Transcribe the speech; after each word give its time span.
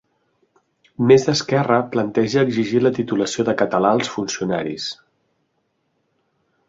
Més 1.11 1.25
Esquerra 1.33 1.77
planteja 1.91 2.45
exigir 2.47 2.81
la 2.85 2.93
titulació 2.95 3.45
de 3.51 3.55
català 3.63 3.93
als 3.99 4.11
funcionaris 4.15 4.89